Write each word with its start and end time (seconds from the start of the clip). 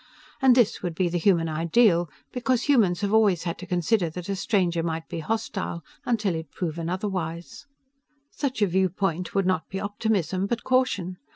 And 0.41 0.55
this 0.55 0.81
would 0.81 0.95
be 0.95 1.09
the 1.09 1.19
human 1.19 1.47
ideal 1.47 2.09
because 2.31 2.63
humans 2.63 3.01
have 3.01 3.13
always 3.13 3.43
had 3.43 3.59
to 3.59 3.67
consider 3.67 4.09
that 4.09 4.29
a 4.29 4.35
stranger 4.35 4.81
might 4.81 5.07
be 5.07 5.19
hostile, 5.19 5.83
until 6.07 6.33
he'd 6.33 6.49
proven 6.49 6.89
otherwise. 6.89 7.67
Such 8.31 8.63
a 8.63 8.65
viewpoint 8.67 9.35
would 9.35 9.45
not 9.45 9.69
be 9.69 9.79
optimism, 9.79 10.47
but 10.47 10.63
caution. 10.63 11.17